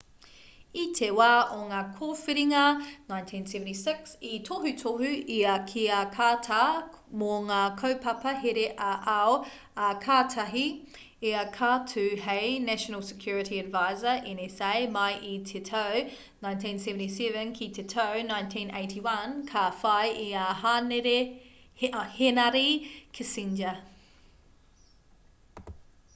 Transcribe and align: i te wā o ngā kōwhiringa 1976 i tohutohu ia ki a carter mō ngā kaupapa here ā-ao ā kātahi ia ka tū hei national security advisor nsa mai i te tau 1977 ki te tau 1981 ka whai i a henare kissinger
i 0.81 0.83
te 0.97 1.07
wā 1.17 1.25
o 1.55 1.57
ngā 1.71 1.79
kōwhiringa 1.97 2.61
1976 3.09 4.15
i 4.29 4.31
tohutohu 4.47 5.09
ia 5.35 5.57
ki 5.71 5.83
a 5.97 5.99
carter 6.15 6.71
mō 7.23 7.35
ngā 7.49 7.59
kaupapa 7.81 8.31
here 8.45 8.63
ā-ao 8.85 9.35
ā 9.89 9.91
kātahi 10.07 10.63
ia 11.33 11.43
ka 11.59 11.69
tū 11.91 12.07
hei 12.23 12.47
national 12.71 13.05
security 13.11 13.61
advisor 13.65 14.15
nsa 14.39 14.71
mai 14.97 15.11
i 15.35 15.35
te 15.51 15.63
tau 15.69 16.01
1977 16.49 17.55
ki 17.61 17.69
te 17.79 17.87
tau 17.95 18.25
1981 18.33 19.39
ka 19.53 19.69
whai 19.83 20.33
i 20.33 21.93
a 22.03 22.09
henare 22.17 22.67
kissinger 23.19 23.79